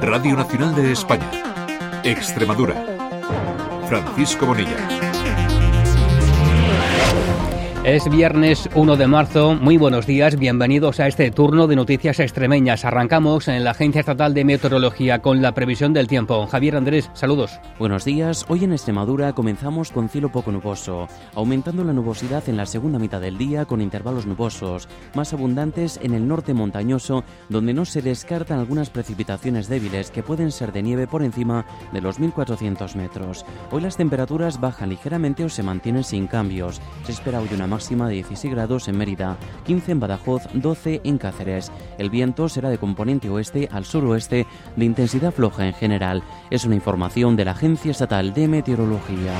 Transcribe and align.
Radio 0.00 0.34
Nacional 0.34 0.74
de 0.74 0.92
España. 0.92 1.30
Extremadura. 2.02 2.74
Francisco 3.86 4.46
Bonilla. 4.46 5.09
Es 7.82 8.10
viernes 8.10 8.68
1 8.74 8.96
de 8.96 9.06
marzo. 9.06 9.54
Muy 9.54 9.78
buenos 9.78 10.04
días. 10.04 10.36
Bienvenidos 10.36 11.00
a 11.00 11.06
este 11.06 11.30
turno 11.30 11.66
de 11.66 11.76
noticias 11.76 12.20
extremeñas. 12.20 12.84
Arrancamos 12.84 13.48
en 13.48 13.64
la 13.64 13.70
Agencia 13.70 14.00
Estatal 14.00 14.34
de 14.34 14.44
Meteorología 14.44 15.22
con 15.22 15.40
la 15.40 15.54
previsión 15.54 15.94
del 15.94 16.06
tiempo. 16.06 16.46
Javier 16.46 16.76
Andrés, 16.76 17.10
saludos. 17.14 17.58
Buenos 17.78 18.04
días. 18.04 18.44
Hoy 18.48 18.64
en 18.64 18.72
Extremadura 18.72 19.32
comenzamos 19.32 19.92
con 19.92 20.10
cielo 20.10 20.30
poco 20.30 20.52
nuboso, 20.52 21.08
aumentando 21.34 21.82
la 21.82 21.94
nubosidad 21.94 22.46
en 22.50 22.58
la 22.58 22.66
segunda 22.66 22.98
mitad 22.98 23.18
del 23.18 23.38
día 23.38 23.64
con 23.64 23.80
intervalos 23.80 24.26
nubosos, 24.26 24.86
más 25.14 25.32
abundantes 25.32 25.98
en 26.02 26.12
el 26.12 26.28
norte 26.28 26.52
montañoso, 26.52 27.24
donde 27.48 27.72
no 27.72 27.86
se 27.86 28.02
descartan 28.02 28.58
algunas 28.58 28.90
precipitaciones 28.90 29.68
débiles 29.68 30.10
que 30.10 30.22
pueden 30.22 30.52
ser 30.52 30.72
de 30.72 30.82
nieve 30.82 31.06
por 31.06 31.22
encima 31.22 31.64
de 31.94 32.02
los 32.02 32.20
1400 32.20 32.94
metros. 32.94 33.46
Hoy 33.70 33.80
las 33.80 33.96
temperaturas 33.96 34.60
bajan 34.60 34.90
ligeramente 34.90 35.44
o 35.44 35.48
se 35.48 35.62
mantienen 35.62 36.04
sin 36.04 36.26
cambios. 36.26 36.82
Se 37.04 37.12
espera 37.12 37.40
hoy 37.40 37.48
una 37.54 37.69
máxima 37.70 38.08
de 38.08 38.16
16 38.16 38.52
grados 38.52 38.88
en 38.88 38.98
Mérida, 38.98 39.38
15 39.64 39.92
en 39.92 40.00
Badajoz, 40.00 40.42
12 40.52 41.00
en 41.04 41.16
Cáceres. 41.16 41.72
El 41.96 42.10
viento 42.10 42.48
será 42.50 42.68
de 42.68 42.76
componente 42.76 43.30
oeste 43.30 43.68
al 43.72 43.86
suroeste 43.86 44.46
de 44.76 44.84
intensidad 44.84 45.32
floja 45.32 45.66
en 45.66 45.72
general. 45.72 46.22
Es 46.50 46.66
una 46.66 46.74
información 46.74 47.36
de 47.36 47.46
la 47.46 47.52
Agencia 47.52 47.92
Estatal 47.92 48.34
de 48.34 48.48
Meteorología. 48.48 49.34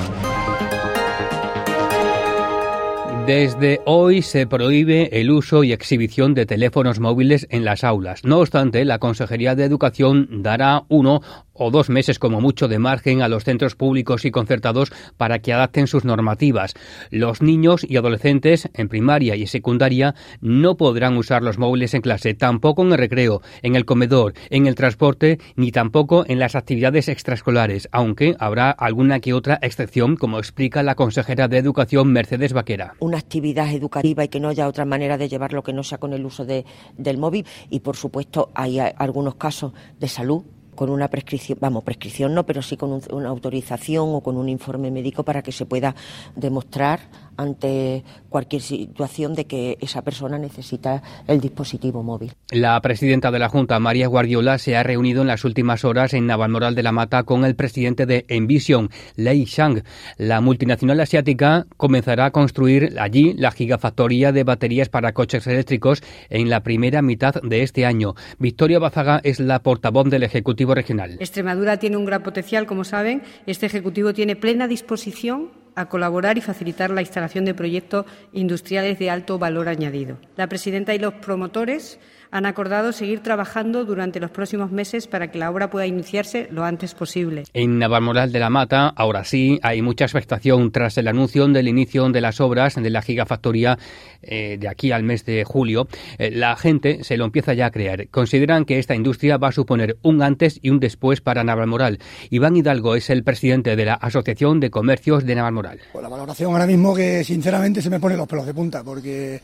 Desde 3.30 3.80
hoy 3.84 4.22
se 4.22 4.48
prohíbe 4.48 5.20
el 5.20 5.30
uso 5.30 5.62
y 5.62 5.72
exhibición 5.72 6.34
de 6.34 6.46
teléfonos 6.46 6.98
móviles 6.98 7.46
en 7.48 7.64
las 7.64 7.84
aulas. 7.84 8.24
No 8.24 8.40
obstante, 8.40 8.84
la 8.84 8.98
Consejería 8.98 9.54
de 9.54 9.62
Educación 9.62 10.42
dará 10.42 10.82
uno 10.88 11.20
o 11.60 11.70
dos 11.70 11.90
meses 11.90 12.18
como 12.18 12.40
mucho 12.40 12.66
de 12.66 12.78
margen 12.78 13.22
a 13.22 13.28
los 13.28 13.44
centros 13.44 13.76
públicos 13.76 14.24
y 14.24 14.30
concertados 14.30 14.90
para 15.16 15.40
que 15.40 15.52
adapten 15.52 15.86
sus 15.86 16.04
normativas. 16.04 16.74
Los 17.10 17.42
niños 17.42 17.84
y 17.86 17.98
adolescentes 17.98 18.68
en 18.74 18.88
primaria 18.88 19.36
y 19.36 19.46
secundaria 19.46 20.14
no 20.40 20.76
podrán 20.76 21.16
usar 21.16 21.42
los 21.42 21.58
móviles 21.58 21.94
en 21.94 22.00
clase, 22.00 22.34
tampoco 22.34 22.82
en 22.82 22.92
el 22.92 22.98
recreo, 22.98 23.42
en 23.62 23.76
el 23.76 23.84
comedor, 23.84 24.32
en 24.48 24.66
el 24.66 24.74
transporte, 24.74 25.38
ni 25.54 25.70
tampoco 25.70 26.24
en 26.26 26.38
las 26.38 26.56
actividades 26.56 27.08
extraescolares, 27.08 27.88
aunque 27.92 28.34
habrá 28.38 28.70
alguna 28.70 29.20
que 29.20 29.34
otra 29.34 29.58
excepción, 29.60 30.16
como 30.16 30.38
explica 30.38 30.82
la 30.82 30.94
consejera 30.94 31.46
de 31.46 31.58
Educación 31.58 32.10
Mercedes 32.10 32.54
Vaquera. 32.54 32.94
Actividad 33.20 33.72
educativa 33.72 34.24
y 34.24 34.28
que 34.28 34.40
no 34.40 34.48
haya 34.48 34.68
otra 34.68 34.84
manera 34.84 35.16
de 35.16 35.28
llevarlo 35.28 35.62
que 35.62 35.72
no 35.72 35.82
sea 35.82 35.98
con 35.98 36.12
el 36.12 36.26
uso 36.26 36.44
de, 36.44 36.64
del 36.98 37.18
móvil. 37.18 37.46
Y, 37.70 37.80
por 37.80 37.96
supuesto, 37.96 38.50
hay 38.54 38.78
algunos 38.80 39.36
casos 39.36 39.72
de 39.98 40.08
salud 40.08 40.42
con 40.74 40.88
una 40.88 41.08
prescripción, 41.08 41.58
vamos, 41.60 41.84
prescripción 41.84 42.34
no, 42.34 42.46
pero 42.46 42.62
sí 42.62 42.78
con 42.78 43.02
una 43.12 43.28
autorización 43.28 44.14
o 44.14 44.22
con 44.22 44.38
un 44.38 44.48
informe 44.48 44.90
médico 44.90 45.24
para 45.24 45.42
que 45.42 45.52
se 45.52 45.66
pueda 45.66 45.94
demostrar 46.36 47.00
ante 47.40 48.04
cualquier 48.28 48.62
situación 48.62 49.34
de 49.34 49.46
que 49.46 49.78
esa 49.80 50.02
persona 50.02 50.38
necesita 50.38 51.02
el 51.26 51.40
dispositivo 51.40 52.02
móvil. 52.02 52.32
La 52.50 52.80
presidenta 52.80 53.30
de 53.30 53.38
la 53.38 53.48
Junta, 53.48 53.78
María 53.80 54.08
Guardiola, 54.08 54.58
se 54.58 54.76
ha 54.76 54.82
reunido 54.82 55.22
en 55.22 55.28
las 55.28 55.44
últimas 55.44 55.84
horas 55.84 56.14
en 56.14 56.26
Navalmoral 56.26 56.74
de 56.74 56.82
la 56.82 56.92
Mata 56.92 57.22
con 57.22 57.44
el 57.44 57.56
presidente 57.56 58.06
de 58.06 58.26
Envision, 58.28 58.90
Lei 59.16 59.44
Shang. 59.44 59.82
La 60.18 60.40
multinacional 60.40 61.00
asiática 61.00 61.66
comenzará 61.76 62.26
a 62.26 62.30
construir 62.30 62.96
allí 63.00 63.32
la 63.34 63.50
gigafactoría 63.50 64.32
de 64.32 64.44
baterías 64.44 64.88
para 64.88 65.12
coches 65.12 65.46
eléctricos 65.46 66.02
en 66.28 66.50
la 66.50 66.62
primera 66.62 67.02
mitad 67.02 67.34
de 67.42 67.62
este 67.62 67.86
año. 67.86 68.14
Victoria 68.38 68.78
Bazaga 68.78 69.20
es 69.24 69.40
la 69.40 69.62
portavoz 69.62 70.10
del 70.10 70.22
Ejecutivo 70.22 70.74
Regional. 70.74 71.16
Extremadura 71.20 71.78
tiene 71.78 71.96
un 71.96 72.04
gran 72.04 72.22
potencial, 72.22 72.66
como 72.66 72.84
saben. 72.84 73.22
Este 73.46 73.66
Ejecutivo 73.66 74.12
tiene 74.12 74.36
plena 74.36 74.68
disposición 74.68 75.59
a 75.74 75.88
colaborar 75.88 76.38
y 76.38 76.40
facilitar 76.40 76.90
la 76.90 77.00
instalación 77.00 77.44
de 77.44 77.54
proyectos 77.54 78.06
industriales 78.32 78.98
de 78.98 79.10
alto 79.10 79.38
valor 79.38 79.68
añadido. 79.68 80.18
La 80.36 80.48
presidenta 80.48 80.94
y 80.94 80.98
los 80.98 81.14
promotores 81.14 81.98
han 82.30 82.46
acordado 82.46 82.92
seguir 82.92 83.20
trabajando 83.20 83.84
durante 83.84 84.20
los 84.20 84.30
próximos 84.30 84.70
meses 84.70 85.06
para 85.06 85.30
que 85.30 85.38
la 85.38 85.50
obra 85.50 85.70
pueda 85.70 85.86
iniciarse 85.86 86.48
lo 86.50 86.64
antes 86.64 86.94
posible. 86.94 87.44
En 87.54 87.78
Navalmoral 87.78 88.32
de 88.32 88.38
la 88.38 88.50
Mata, 88.50 88.88
ahora 88.88 89.24
sí, 89.24 89.58
hay 89.62 89.82
mucha 89.82 90.04
expectación 90.04 90.70
tras 90.70 90.96
el 90.98 91.08
anuncio 91.08 91.40
del 91.48 91.68
inicio 91.68 92.08
de 92.10 92.20
las 92.20 92.40
obras 92.40 92.74
de 92.74 92.90
la 92.90 93.02
gigafactoría 93.02 93.78
eh, 94.22 94.58
de 94.58 94.68
aquí 94.68 94.92
al 94.92 95.02
mes 95.02 95.24
de 95.24 95.44
julio. 95.44 95.88
Eh, 96.18 96.30
la 96.30 96.56
gente 96.56 97.02
se 97.04 97.16
lo 97.16 97.24
empieza 97.24 97.54
ya 97.54 97.66
a 97.66 97.70
creer. 97.70 98.08
Consideran 98.10 98.64
que 98.64 98.78
esta 98.78 98.94
industria 98.94 99.38
va 99.38 99.48
a 99.48 99.52
suponer 99.52 99.96
un 100.02 100.22
antes 100.22 100.58
y 100.62 100.70
un 100.70 100.80
después 100.80 101.20
para 101.20 101.44
Navalmoral. 101.44 101.98
Iván 102.30 102.56
Hidalgo 102.56 102.94
es 102.94 103.10
el 103.10 103.24
presidente 103.24 103.76
de 103.76 103.84
la 103.84 103.94
Asociación 103.94 104.60
de 104.60 104.70
Comercios 104.70 105.24
de 105.24 105.34
Navalmoral. 105.34 105.80
Pues 105.92 106.02
la 106.02 106.08
valoración 106.08 106.52
ahora 106.52 106.66
mismo 106.66 106.94
que 106.94 107.24
sinceramente 107.24 107.80
se 107.80 107.90
me 107.90 108.00
pone 108.00 108.16
los 108.16 108.28
pelos 108.28 108.46
de 108.46 108.54
punta 108.54 108.84
porque 108.84 109.40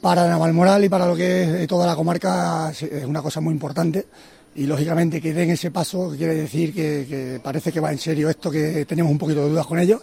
para 0.00 0.28
Navalmoral 0.28 0.84
y 0.84 0.88
para 0.88 1.06
lo 1.06 1.16
que 1.16 1.62
es 1.62 1.68
toda 1.68 1.86
la 1.86 1.96
comarca 1.96 2.70
es 2.70 3.04
una 3.04 3.22
cosa 3.22 3.40
muy 3.40 3.52
importante 3.52 4.06
y 4.54 4.66
lógicamente 4.66 5.20
que 5.20 5.32
den 5.32 5.50
ese 5.50 5.70
paso 5.70 6.12
quiere 6.16 6.34
decir 6.34 6.74
que, 6.74 7.40
parece 7.42 7.72
que 7.72 7.80
va 7.80 7.92
en 7.92 7.98
serio 7.98 8.28
esto, 8.28 8.50
que 8.50 8.84
tenemos 8.86 9.12
un 9.12 9.18
poquito 9.18 9.44
de 9.44 9.50
dudas 9.50 9.66
con 9.66 9.78
ellos 9.78 10.00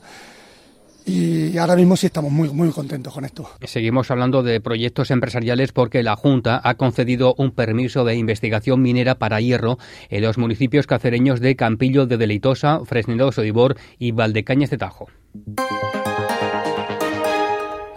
y 1.06 1.56
ahora 1.58 1.76
mismo 1.76 1.96
sí 1.96 2.08
estamos 2.08 2.32
muy, 2.32 2.50
muy 2.50 2.72
contentos 2.72 3.14
con 3.14 3.26
esto. 3.26 3.48
Seguimos 3.64 4.10
hablando 4.10 4.42
de 4.42 4.60
proyectos 4.60 5.12
empresariales 5.12 5.72
porque 5.72 6.02
la 6.02 6.16
Junta 6.16 6.60
ha 6.64 6.76
concedido 6.76 7.36
un 7.38 7.52
permiso 7.52 8.06
de 8.06 8.16
investigación 8.16 8.82
minera 8.82 9.16
para 9.16 9.40
hierro 9.40 9.78
en 10.10 10.24
los 10.24 10.38
municipios 10.38 10.88
cacereños 10.88 11.42
de 11.42 11.56
Campillo 11.56 12.08
de 12.08 12.18
Deleitosa, 12.18 12.80
Fresnillo, 12.86 13.32
Sodibor 13.32 13.78
y 14.00 14.14
Valdecañas 14.14 14.72
de 14.72 14.78
Tajo. 14.78 15.08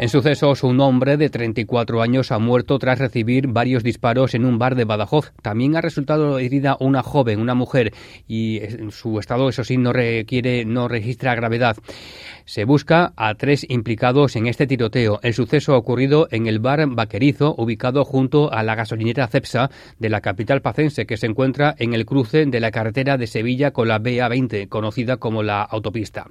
En 0.00 0.08
sucesos, 0.08 0.62
un 0.62 0.80
hombre 0.80 1.16
de 1.16 1.28
34 1.28 2.02
años 2.02 2.30
ha 2.30 2.38
muerto 2.38 2.78
tras 2.78 3.00
recibir 3.00 3.48
varios 3.48 3.82
disparos 3.82 4.32
en 4.34 4.44
un 4.44 4.56
bar 4.56 4.76
de 4.76 4.84
Badajoz. 4.84 5.32
También 5.42 5.74
ha 5.76 5.80
resultado 5.80 6.38
herida 6.38 6.76
una 6.78 7.02
joven, 7.02 7.40
una 7.40 7.56
mujer, 7.56 7.92
y 8.28 8.60
su 8.90 9.18
estado, 9.18 9.48
eso 9.48 9.64
sí, 9.64 9.76
no 9.76 9.92
requiere, 9.92 10.64
no 10.64 10.86
registra 10.86 11.34
gravedad. 11.34 11.76
Se 12.44 12.62
busca 12.62 13.12
a 13.16 13.34
tres 13.34 13.66
implicados 13.68 14.36
en 14.36 14.46
este 14.46 14.68
tiroteo. 14.68 15.18
El 15.24 15.34
suceso 15.34 15.74
ha 15.74 15.78
ocurrido 15.78 16.28
en 16.30 16.46
el 16.46 16.60
bar 16.60 16.86
Vaquerizo, 16.86 17.56
ubicado 17.58 18.04
junto 18.04 18.52
a 18.52 18.62
la 18.62 18.76
gasolinera 18.76 19.26
Cepsa 19.26 19.68
de 19.98 20.10
la 20.10 20.20
capital 20.20 20.62
pacense, 20.62 21.06
que 21.06 21.16
se 21.16 21.26
encuentra 21.26 21.74
en 21.76 21.92
el 21.92 22.06
cruce 22.06 22.46
de 22.46 22.60
la 22.60 22.70
carretera 22.70 23.16
de 23.16 23.26
Sevilla 23.26 23.72
con 23.72 23.88
la 23.88 23.98
BA20, 23.98 24.68
conocida 24.68 25.16
como 25.16 25.42
la 25.42 25.62
autopista. 25.62 26.28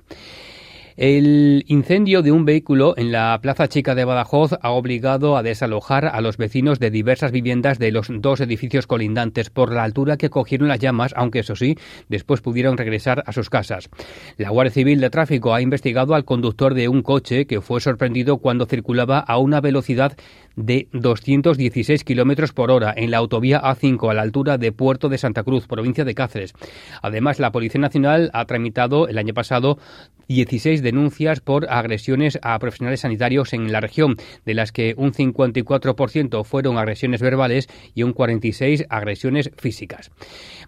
El 0.97 1.63
incendio 1.67 2.23
de 2.23 2.31
un 2.31 2.43
vehículo 2.43 2.95
en 2.97 3.11
la 3.11 3.37
Plaza 3.39 3.67
Chica 3.67 3.93
de 3.93 4.03
Badajoz 4.03 4.53
ha 4.59 4.71
obligado 4.71 5.37
a 5.37 5.43
desalojar 5.43 6.05
a 6.07 6.21
los 6.21 6.37
vecinos 6.37 6.79
de 6.79 6.89
diversas 6.89 7.31
viviendas 7.31 7.77
de 7.77 7.91
los 7.91 8.07
dos 8.09 8.41
edificios 8.41 8.87
colindantes 8.87 9.51
por 9.51 9.71
la 9.71 9.83
altura 9.83 10.17
que 10.17 10.31
cogieron 10.31 10.69
las 10.69 10.79
llamas, 10.79 11.13
aunque 11.15 11.41
eso 11.41 11.55
sí, 11.55 11.77
después 12.09 12.41
pudieron 12.41 12.79
regresar 12.79 13.21
a 13.27 13.31
sus 13.31 13.51
casas. 13.51 13.91
La 14.37 14.49
Guardia 14.49 14.73
Civil 14.73 14.99
de 14.99 15.11
Tráfico 15.11 15.53
ha 15.53 15.61
investigado 15.61 16.15
al 16.15 16.25
conductor 16.25 16.73
de 16.73 16.87
un 16.87 17.03
coche 17.03 17.45
que 17.45 17.61
fue 17.61 17.79
sorprendido 17.79 18.39
cuando 18.39 18.65
circulaba 18.65 19.19
a 19.19 19.37
una 19.37 19.61
velocidad 19.61 20.17
de 20.55 20.87
216 20.93 22.03
kilómetros 22.03 22.53
por 22.53 22.71
hora 22.71 22.91
en 22.97 23.11
la 23.11 23.17
autovía 23.17 23.61
A5 23.61 24.09
a 24.09 24.15
la 24.15 24.23
altura 24.23 24.57
de 24.57 24.71
Puerto 24.71 25.09
de 25.09 25.19
Santa 25.19 25.43
Cruz, 25.43 25.67
provincia 25.67 26.05
de 26.05 26.15
Cáceres. 26.15 26.55
Además, 27.03 27.39
la 27.39 27.51
Policía 27.51 27.79
Nacional 27.79 28.31
ha 28.33 28.45
tramitado 28.45 29.07
el 29.07 29.19
año 29.19 29.35
pasado 29.35 29.77
16 30.27 30.81
denuncias 30.81 31.39
por 31.39 31.69
agresiones 31.69 32.39
a 32.41 32.57
profesionales 32.59 33.01
sanitarios 33.01 33.53
en 33.53 33.71
la 33.71 33.81
región, 33.81 34.17
de 34.45 34.53
las 34.53 34.71
que 34.71 34.93
un 34.97 35.13
54% 35.13 36.43
fueron 36.43 36.77
agresiones 36.77 37.21
verbales 37.21 37.67
y 37.93 38.03
un 38.03 38.13
46% 38.13 38.85
agresiones 38.89 39.51
físicas. 39.57 40.11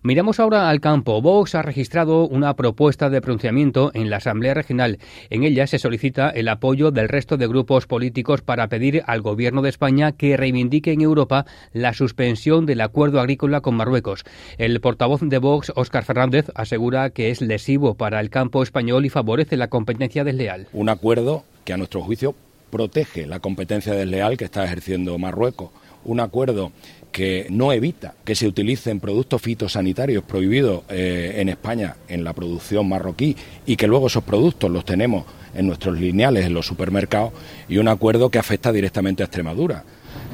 Miramos 0.01 0.39
ahora 0.39 0.69
al 0.69 0.79
campo. 0.79 1.21
Vox 1.21 1.55
ha 1.55 1.61
registrado 1.61 2.27
una 2.27 2.55
propuesta 2.55 3.09
de 3.09 3.21
pronunciamiento 3.21 3.91
en 3.93 4.09
la 4.09 4.17
Asamblea 4.17 4.53
Regional. 4.53 4.99
En 5.29 5.43
ella 5.43 5.67
se 5.67 5.79
solicita 5.79 6.29
el 6.29 6.47
apoyo 6.47 6.91
del 6.91 7.09
resto 7.09 7.37
de 7.37 7.47
grupos 7.47 7.85
políticos 7.85 8.41
para 8.41 8.67
pedir 8.69 9.03
al 9.07 9.21
Gobierno 9.21 9.61
de 9.61 9.69
España 9.69 10.13
que 10.13 10.37
reivindique 10.37 10.91
en 10.91 11.01
Europa 11.01 11.45
la 11.73 11.93
suspensión 11.93 12.65
del 12.65 12.81
acuerdo 12.81 13.19
agrícola 13.19 13.61
con 13.61 13.75
Marruecos. 13.75 14.23
El 14.57 14.79
portavoz 14.79 15.21
de 15.21 15.37
Vox, 15.37 15.71
Óscar 15.75 16.05
Fernández, 16.05 16.47
asegura 16.55 17.09
que 17.09 17.29
es 17.29 17.41
lesivo 17.41 17.95
para 17.95 18.19
el 18.19 18.29
campo 18.29 18.63
español 18.63 19.05
y 19.05 19.09
favorece 19.09 19.48
la 19.57 19.67
competencia 19.67 20.23
desleal. 20.23 20.67
Un 20.73 20.89
acuerdo 20.89 21.43
que 21.65 21.73
a 21.73 21.77
nuestro 21.77 22.01
juicio 22.01 22.35
protege 22.69 23.25
la 23.25 23.39
competencia 23.39 23.93
desleal 23.93 24.37
que 24.37 24.45
está 24.45 24.63
ejerciendo 24.63 25.17
Marruecos. 25.17 25.69
Un 26.05 26.19
acuerdo 26.19 26.71
que 27.11 27.47
no 27.49 27.73
evita 27.73 28.13
que 28.23 28.35
se 28.35 28.47
utilicen 28.47 28.99
productos 28.99 29.41
fitosanitarios 29.41 30.23
prohibidos 30.23 30.83
eh, 30.89 31.35
en 31.37 31.49
España 31.49 31.95
en 32.07 32.23
la 32.23 32.33
producción 32.33 32.87
marroquí 32.87 33.35
y 33.65 33.75
que 33.75 33.87
luego 33.87 34.07
esos 34.07 34.23
productos 34.23 34.69
los 34.69 34.85
tenemos 34.85 35.25
en 35.55 35.67
nuestros 35.67 35.99
lineales, 35.99 36.45
en 36.45 36.53
los 36.53 36.67
supermercados, 36.67 37.33
y 37.67 37.79
un 37.79 37.87
acuerdo 37.87 38.29
que 38.29 38.37
afecta 38.37 38.71
directamente 38.71 39.23
a 39.23 39.25
Extremadura. 39.25 39.83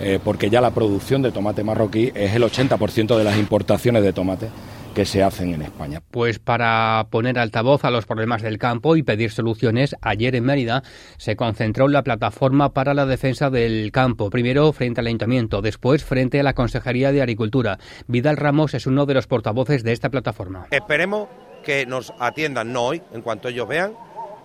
Eh, 0.02 0.20
porque 0.22 0.50
ya 0.50 0.60
la 0.60 0.72
producción 0.72 1.22
de 1.22 1.32
tomate 1.32 1.64
marroquí 1.64 2.12
es 2.14 2.34
el 2.36 2.44
80% 2.44 3.18
de 3.18 3.24
las 3.24 3.38
importaciones 3.38 4.04
de 4.04 4.12
tomate 4.12 4.50
que 4.96 5.06
se 5.06 5.22
hacen 5.22 5.54
en 5.54 5.62
España. 5.62 6.02
Pues 6.10 6.40
para 6.40 7.08
poner 7.12 7.38
altavoz 7.38 7.84
a 7.84 7.92
los 7.92 8.06
problemas 8.06 8.42
del 8.42 8.58
campo 8.58 8.96
y 8.96 9.04
pedir 9.04 9.30
soluciones, 9.30 9.96
ayer 10.02 10.36
en 10.36 10.46
Mérida 10.46 10.84
se 11.18 11.36
concentró 11.36 11.90
la 11.90 12.02
plataforma 12.02 12.74
para 12.74 12.94
la 12.94 13.06
defensa 13.06 13.50
del 13.50 13.92
campo, 13.92 14.30
primero 14.30 14.72
frente 14.72 15.02
al 15.02 15.08
ayuntamiento, 15.08 15.62
después 15.62 16.06
frente 16.06 16.40
a 16.40 16.44
la 16.44 16.54
Consejería 16.54 17.12
de 17.12 17.22
Agricultura. 17.22 17.78
Vidal 18.08 18.38
Ramos 18.38 18.74
es 18.74 18.88
uno 18.88 19.06
de 19.06 19.14
los 19.14 19.28
portavoces 19.28 19.84
de 19.84 19.92
esta 19.92 20.10
plataforma. 20.10 20.68
Esperemos 20.72 21.28
que 21.64 21.86
nos 21.86 22.14
atiendan, 22.18 22.72
no 22.72 22.86
hoy, 22.86 23.02
en 23.12 23.22
cuanto 23.22 23.50
ellos 23.50 23.68
vean, 23.68 23.94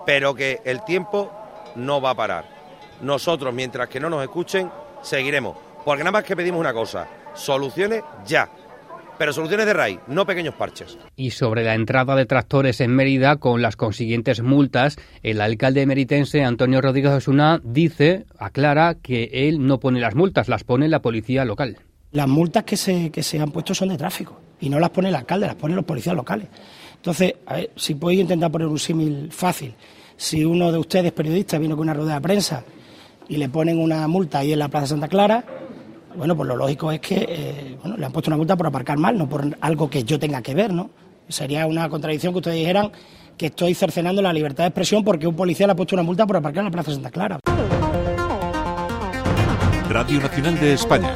pero 0.04 0.34
que 0.34 0.60
el 0.64 0.84
tiempo 0.84 1.30
no 1.76 2.00
va 2.00 2.10
a 2.10 2.16
parar. 2.16 2.44
Nosotros, 3.02 3.54
mientras 3.54 3.88
que 3.88 4.00
no 4.00 4.10
nos 4.10 4.22
escuchen, 4.22 4.68
seguiremos. 5.02 5.56
Porque 5.84 6.02
nada 6.02 6.12
más 6.12 6.24
que 6.24 6.34
pedimos 6.34 6.60
una 6.60 6.72
cosa, 6.72 7.06
soluciones 7.34 8.02
ya 8.26 8.50
pero 9.20 9.34
soluciones 9.34 9.66
de 9.66 9.74
raíz, 9.74 9.98
no 10.06 10.24
pequeños 10.24 10.54
parches. 10.54 10.96
Y 11.14 11.32
sobre 11.32 11.62
la 11.62 11.74
entrada 11.74 12.16
de 12.16 12.24
tractores 12.24 12.80
en 12.80 12.96
Mérida 12.96 13.36
con 13.36 13.60
las 13.60 13.76
consiguientes 13.76 14.40
multas, 14.40 14.96
el 15.22 15.42
alcalde 15.42 15.84
meritense 15.84 16.42
Antonio 16.42 16.80
Rodríguez 16.80 17.12
Osuna 17.12 17.60
dice, 17.62 18.24
aclara 18.38 18.94
que 18.94 19.28
él 19.30 19.66
no 19.66 19.78
pone 19.78 20.00
las 20.00 20.14
multas, 20.14 20.48
las 20.48 20.64
pone 20.64 20.88
la 20.88 21.02
policía 21.02 21.44
local. 21.44 21.76
Las 22.12 22.28
multas 22.28 22.64
que 22.64 22.78
se, 22.78 23.10
que 23.10 23.22
se 23.22 23.38
han 23.38 23.50
puesto 23.50 23.74
son 23.74 23.90
de 23.90 23.98
tráfico 23.98 24.40
y 24.58 24.70
no 24.70 24.80
las 24.80 24.88
pone 24.88 25.10
el 25.10 25.14
alcalde, 25.14 25.48
las 25.48 25.56
ponen 25.56 25.76
los 25.76 25.84
policías 25.84 26.16
locales. 26.16 26.48
Entonces, 26.96 27.34
a 27.44 27.56
ver, 27.56 27.72
si 27.76 27.96
podéis 27.96 28.22
intentar 28.22 28.50
poner 28.50 28.68
un 28.68 28.78
símil 28.78 29.30
fácil, 29.30 29.74
si 30.16 30.46
uno 30.46 30.72
de 30.72 30.78
ustedes, 30.78 31.12
periodistas, 31.12 31.60
vino 31.60 31.76
con 31.76 31.82
una 31.82 31.92
rueda 31.92 32.14
de 32.14 32.20
prensa 32.22 32.64
y 33.28 33.36
le 33.36 33.50
ponen 33.50 33.80
una 33.80 34.08
multa 34.08 34.38
ahí 34.38 34.54
en 34.54 34.60
la 34.60 34.68
Plaza 34.68 34.86
Santa 34.86 35.08
Clara, 35.08 35.44
bueno, 36.16 36.36
pues 36.36 36.48
lo 36.48 36.56
lógico 36.56 36.92
es 36.92 37.00
que 37.00 37.26
eh, 37.28 37.78
bueno, 37.82 37.96
le 37.96 38.06
han 38.06 38.12
puesto 38.12 38.30
una 38.30 38.36
multa 38.36 38.56
por 38.56 38.66
aparcar 38.66 38.98
mal, 38.98 39.16
no 39.16 39.28
por 39.28 39.44
algo 39.60 39.88
que 39.88 40.04
yo 40.04 40.18
tenga 40.18 40.42
que 40.42 40.54
ver, 40.54 40.72
¿no? 40.72 40.90
Sería 41.28 41.66
una 41.66 41.88
contradicción 41.88 42.32
que 42.32 42.38
ustedes 42.38 42.56
dijeran 42.56 42.90
que 43.36 43.46
estoy 43.46 43.74
cercenando 43.74 44.20
la 44.20 44.32
libertad 44.32 44.64
de 44.64 44.68
expresión 44.68 45.04
porque 45.04 45.26
un 45.26 45.36
policía 45.36 45.66
le 45.66 45.72
ha 45.72 45.76
puesto 45.76 45.94
una 45.94 46.02
multa 46.02 46.26
por 46.26 46.36
aparcar 46.36 46.60
en 46.60 46.64
la 46.66 46.70
Plaza 46.70 46.92
Santa 46.92 47.10
Clara. 47.10 47.38
Radio 49.88 50.20
Nacional 50.20 50.60
de 50.60 50.74
España. 50.74 51.12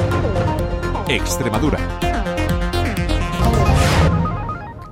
Extremadura. 1.08 1.78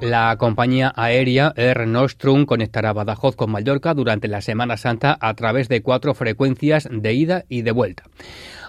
La 0.02 0.36
compañía 0.36 0.92
aérea 0.96 1.52
Air 1.56 1.86
Nostrum 1.86 2.44
conectará 2.44 2.92
Badajoz 2.92 3.36
con 3.36 3.52
Mallorca 3.52 3.94
durante 3.94 4.26
la 4.26 4.40
Semana 4.40 4.76
Santa 4.76 5.16
a 5.20 5.32
través 5.34 5.68
de 5.68 5.80
cuatro 5.80 6.12
frecuencias 6.12 6.88
de 6.90 7.14
ida 7.14 7.44
y 7.48 7.62
de 7.62 7.70
vuelta. 7.70 8.02